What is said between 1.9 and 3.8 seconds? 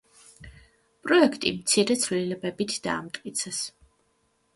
ცვლილებებით დაამტკიცეს.